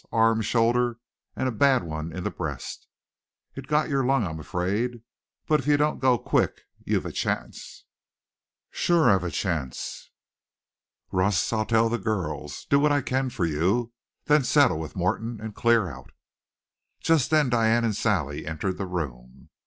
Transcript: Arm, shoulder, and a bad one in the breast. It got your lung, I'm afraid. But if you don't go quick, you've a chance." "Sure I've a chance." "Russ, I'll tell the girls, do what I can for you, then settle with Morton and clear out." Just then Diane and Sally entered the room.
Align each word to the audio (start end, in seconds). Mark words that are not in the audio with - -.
Arm, 0.11 0.41
shoulder, 0.41 0.97
and 1.35 1.47
a 1.47 1.51
bad 1.51 1.83
one 1.83 2.11
in 2.11 2.23
the 2.23 2.31
breast. 2.31 2.87
It 3.53 3.67
got 3.67 3.87
your 3.87 4.03
lung, 4.03 4.25
I'm 4.25 4.39
afraid. 4.39 5.03
But 5.45 5.59
if 5.59 5.67
you 5.67 5.77
don't 5.77 5.99
go 5.99 6.17
quick, 6.17 6.61
you've 6.83 7.05
a 7.05 7.11
chance." 7.11 7.83
"Sure 8.71 9.11
I've 9.11 9.23
a 9.23 9.29
chance." 9.29 10.09
"Russ, 11.11 11.53
I'll 11.53 11.67
tell 11.67 11.87
the 11.87 11.99
girls, 11.99 12.65
do 12.65 12.79
what 12.79 12.91
I 12.91 13.03
can 13.03 13.29
for 13.29 13.45
you, 13.45 13.93
then 14.25 14.43
settle 14.43 14.79
with 14.79 14.95
Morton 14.95 15.39
and 15.39 15.53
clear 15.53 15.87
out." 15.87 16.11
Just 16.99 17.29
then 17.29 17.51
Diane 17.51 17.85
and 17.85 17.95
Sally 17.95 18.47
entered 18.47 18.79
the 18.79 18.87
room. 18.87 19.51